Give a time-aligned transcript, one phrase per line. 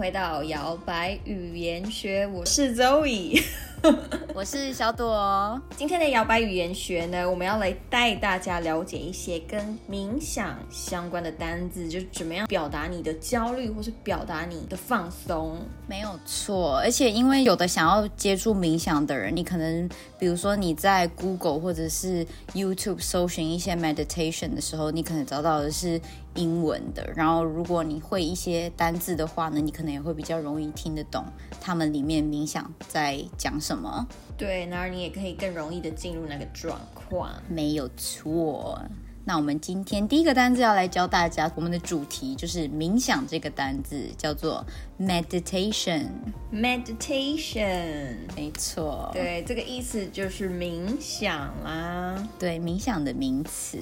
[0.00, 3.44] 回到摇摆语言学，我是 Zoe。
[4.34, 5.60] 我是小朵。
[5.76, 15.58] 今天的摇摆语言学呢，我们要来带大家了解一些跟冥想相关的单字，就是怎么样表达你的焦虑，或是表达你的放松。
[15.86, 19.86] 没有错，而且因为有的想要接触冥想的人，你可能
[20.18, 26.00] 比如说你在 Google 或者是 YouTube 搜寻一些 meditation 的时候，你可能找到的是
[26.34, 27.08] 英文的。
[27.14, 31.24] 然后如果你会一些单字的话呢，你可能也会比较容易听得懂
[31.60, 34.06] 他们里面冥想在讲什么。
[34.36, 37.30] 对，然后你也可以更容易的进入那个状况。
[37.48, 38.80] 没有错。
[39.22, 44.64] 那我们今天第一个单字要来教大家，我们的主题就是冥想这个单字，叫做
[44.98, 46.06] meditation。
[46.50, 52.26] Meditation，没错，对，这个意思就是冥想啦。
[52.38, 53.78] 对，冥想的名词。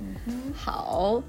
[0.00, 1.22] 嗯哼好，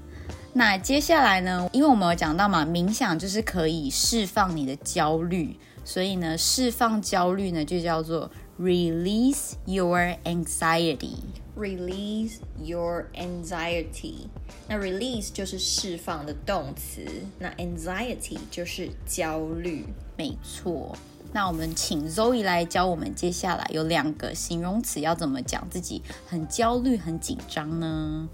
[0.52, 1.68] 那接下来呢？
[1.72, 11.16] 因为我们有讲到嘛，冥想就是可以释放你的焦虑，所以呢，释放焦虑呢就叫做 release your anxiety。
[11.58, 14.28] Release your anxiety。
[14.68, 17.04] 那 release 就是释放的动词，
[17.38, 19.84] 那 anxiety 就是焦虑。
[20.16, 20.96] 没错。
[21.32, 28.28] 那我们请 Zoe 来教我们接下来有两个形容词要怎么讲自己很焦虑、很紧张呢？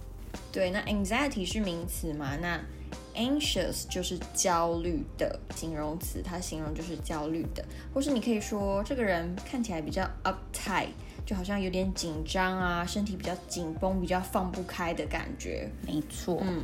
[0.50, 2.36] 对，那 anxiety 是名词嘛？
[2.36, 2.60] 那
[3.14, 10.88] anxious 就是焦虑的形容词，它形容就是焦虑的，或是你可以说这个人看起来比较 uptight，
[11.26, 15.70] 就好像有点紧张啊，身体比较紧绷，比较放不开的感觉。
[15.86, 16.38] 没错。
[16.42, 16.62] 嗯，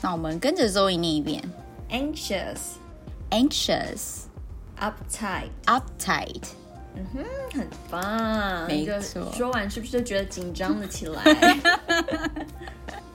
[0.00, 1.42] 那我们跟着 Zoe 念一遍
[1.90, 2.76] anxious、
[3.30, 4.22] ：anxious、
[4.78, 6.42] uptight，uptight。
[6.94, 8.66] 嗯哼，很棒。
[8.66, 11.22] 没错说完是不是就觉得紧张了起来？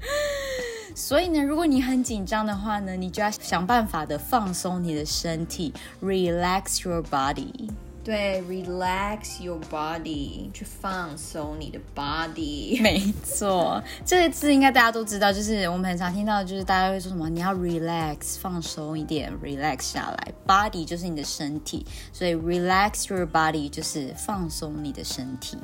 [0.94, 5.72] 所以呢，如果你很紧张的话呢，你就要想办法的放松你的身体
[6.02, 7.70] ，relax your body。
[8.02, 12.80] 对，relax your body，去放松你的 body。
[12.82, 20.32] 没错，这个字应该大家都知道，就是我们很常听到，就是大家会说什么，你要 relax，放松一点，relax 下来。
[20.46, 25.58] body 就是你的身体，所以 relax your body 就是放松你的身体。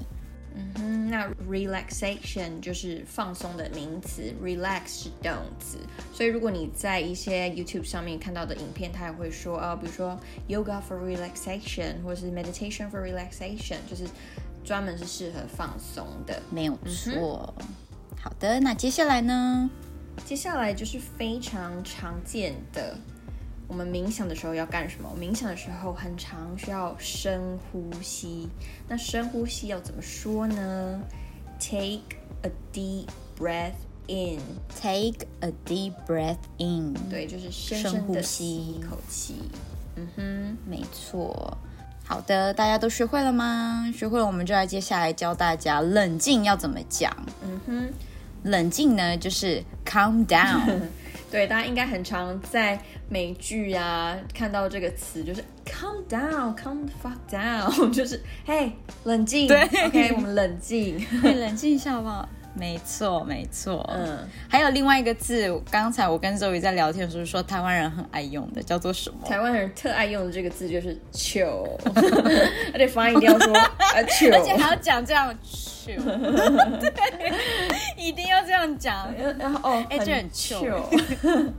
[0.54, 5.78] 嗯，那 relaxation 就是放松的名词，relax 是动词。
[6.12, 10.18] 所以如果你在一些 YouTube 上面看到的影片，它也会说啊、比如说
[10.48, 14.04] yoga for relaxation，或者是 meditation for relaxation，就是
[14.64, 16.42] 专门是适合放松的。
[16.50, 17.54] 没有错。
[18.20, 19.70] 好的，那接下来呢？
[20.24, 22.96] 接下来就是非常常见的，
[23.68, 25.10] 我们冥想的时候要干什么？
[25.18, 28.48] 冥想的时候很常需要深呼吸。
[28.88, 31.00] 那深呼吸要怎么说呢
[31.58, 33.74] ？Take a deep breath
[34.06, 34.40] in。
[34.80, 36.94] Take a deep breath in。
[37.10, 39.34] 对，就是深深的吸吸一口气。
[39.96, 41.58] 嗯哼，没错。
[42.04, 43.90] 好的，大家都学会了吗？
[43.92, 47.12] 学会了，我们就来接下来教大家冷静要怎么讲。
[47.42, 47.92] 嗯哼，
[48.44, 50.82] 冷静呢，就是 calm down。
[51.30, 52.78] 对，大家应该很常在
[53.08, 58.72] 美剧啊看到这个词，就是 calm down，calm the fuck down， 就是嘿，
[59.04, 59.48] 冷静。
[59.48, 61.04] 对，OK，我们冷静。
[61.22, 62.28] 冷静一下好不好？
[62.58, 63.88] 没错，没错。
[63.92, 69.26] 嗯，嗯，还有另外一个字，刚才我跟周瑜在聊天的时候说，台湾人很爱用的，叫做什么？
[69.26, 71.68] 台湾人特爱用的这个字就是 chill，
[72.72, 74.30] 而且发音一定要说啊而且。
[74.56, 76.02] 还要讲这样 chill，
[76.80, 77.32] 对，
[77.96, 79.12] 一定要这样讲。
[79.38, 80.82] 然后哦，哎这很 chill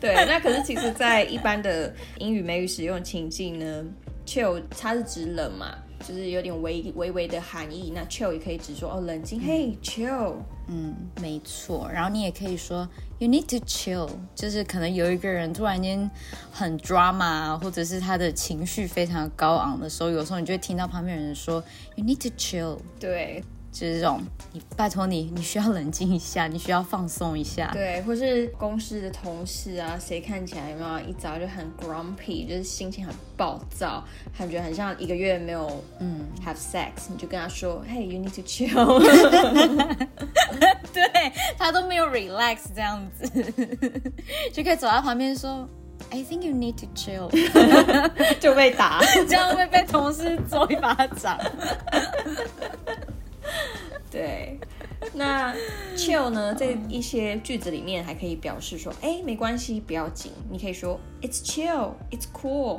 [0.00, 3.84] 对，那可是其实，在一般的英语美语使用情境呢
[4.26, 5.74] ，chill 它是指冷嘛，
[6.06, 7.92] 就是有点微微微的寒意。
[7.94, 10.34] 那 chill 也可以指说哦冷静，嘿 chill。
[10.68, 11.90] 嗯，没错。
[11.92, 12.88] 然后你也可以说
[13.18, 16.08] you need to chill，就是可能有一个人突然间
[16.52, 21.62] 很 drama，或者是他的情绪非常高昂的时候，有时候你就会听到旁边人说
[21.96, 24.20] you need to chill，对就是这种
[24.52, 27.70] 你拜托你，你需要冷静一下，你需要放松一下。
[27.72, 34.04] 对，或是公司的同事啊，谁看起来有没有一早就很 grumpy，就是心情很暴躁，
[34.36, 38.98] 感觉很像一个月没有嗯 have sex，你就跟他说，Hey you need to chill。
[40.92, 43.28] 对他都没有 relax 这样子，
[44.52, 45.68] 就可以走到旁边说。
[46.12, 47.30] I think you need to chill，
[48.40, 49.00] 就被打。
[49.28, 51.38] 这样会被同事揍一巴掌。
[54.20, 54.60] 对，
[55.14, 55.54] 那
[55.96, 60.30] chill 呢，在一些句子里面还可以表示说，哎，没关系，不要紧。
[60.50, 62.78] 你可以说 It's chill, it's cool，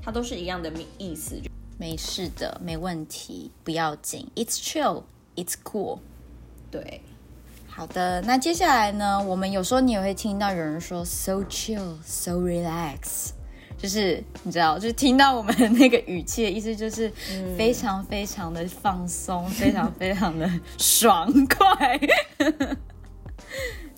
[0.00, 1.38] 它都是一样的意思。
[1.76, 4.30] 没事的，没问题，不要紧。
[4.34, 5.02] It's chill,
[5.36, 5.98] it's cool。
[6.70, 7.02] 对，
[7.68, 13.32] 好的，那接下来呢，我们有时候你也会听到有人说 so chill, so relax。
[13.78, 17.08] 就是你知道，就是听到我们那个语气的意思，就是
[17.56, 21.98] 非常非常的放松，非常非常的爽快。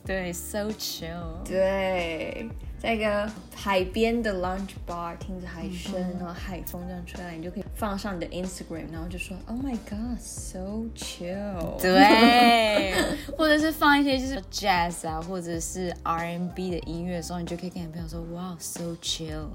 [0.04, 1.42] 对，so chill。
[1.44, 2.48] 对，
[2.78, 11.80] 在一个海边的 lunch bar，听着海声，然后海风这样吹来，你就可以放上你的 Instagram，然后就说 Oh my God，so chill。
[11.80, 12.92] 对，
[13.38, 19.46] 或者是放一些就是 jazz 啊，或者是 R&B 的音乐的时候，你就可以跟你朋友说哇，so chill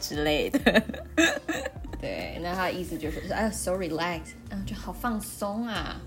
[0.00, 0.82] 之类的。
[2.02, 6.00] 对，那他的意思就是哎，so relax，嗯，就好放松啊，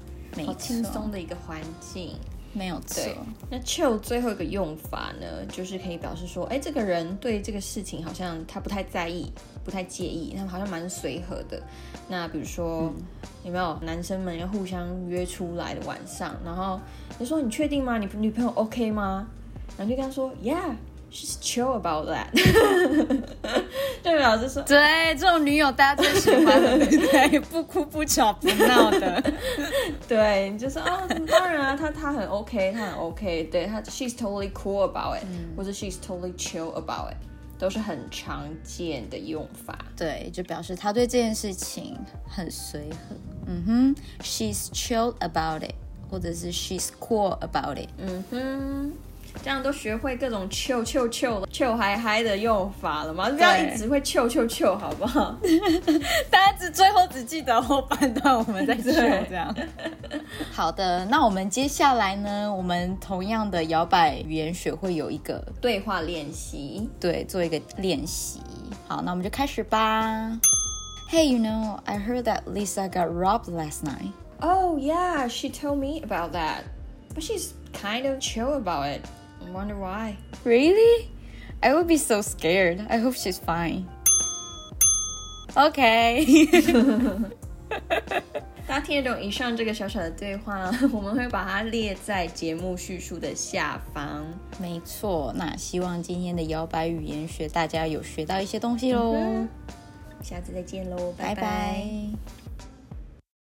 [0.45, 2.18] 好轻松的一个环境。
[2.53, 3.03] 没有错。
[3.50, 9.31] 那 chill 最后一个用法呢，就是可以表示说，哎，这个人对这个事情好像他不太在意，
[9.65, 11.61] 不太介意，他们好像蛮随和的。
[12.07, 12.94] 那比如说，
[13.44, 16.79] 有没有男生们要互相约出来的晚上，然后
[17.19, 17.97] 你说你确定吗？
[17.97, 19.27] 你女朋友 OK 吗？
[19.77, 20.75] 然后就跟他说，Yeah。
[21.13, 22.25] She's chill about that，
[24.01, 29.24] 对表示说，对这种女友大家最喜欢的，对不哭不吵不闹的，
[30.07, 35.25] 对，就是哦，当然啊，她她很 OK，她很 OK，对她，She's totally cool about it，
[35.56, 37.18] 或者 She's totally chill about it，
[37.59, 39.77] 都是很常见的用法。
[39.95, 41.95] 对，就表示他对这件事情
[42.27, 43.16] 很随和。
[43.45, 45.75] 嗯哼，She's chill about it，
[46.09, 47.89] 或者是 She's cool about it。
[48.00, 48.94] 嗯哼。
[49.41, 53.30] 这样都学会各种 chill chill chill chill 嗨嗨的用法了吗？
[53.30, 55.35] 不要一直会 chill chill chill 好不好？
[56.30, 59.53] 大家只最后只记得后半段我们在 chill 这样。
[60.51, 62.53] 好的，那我们接下来呢？
[62.53, 68.39] 我们同样的摇摆语言学会有一个对话练习，对，做一个练习。
[68.88, 70.39] 好，那我们就开始吧。
[71.12, 74.12] Hey, you know, I heard that Lisa got robbed last night.
[74.39, 76.63] Oh yeah, she told me about that,
[77.13, 79.01] but she's kind of chill about it.
[79.48, 80.16] I wonder why.
[80.44, 81.10] Really?
[81.62, 82.86] I would be so scared.
[82.90, 83.86] I hope she's fine.
[85.56, 86.25] OK
[88.66, 94.25] 大家听得懂以上这个小小的对话，我们会把它列在节目叙述的下方。
[94.60, 99.16] 没错，那希望今天的摇摆语言学大家有学到一些东西喽。
[100.22, 102.43] 下次再见喽，拜拜。